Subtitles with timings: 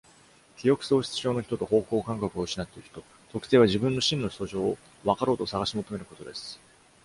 [0.57, 6.59] 記憶喪失症の人と方向感覚を失っている人、特性は自分の真の素性を分かろうと探し求めることです。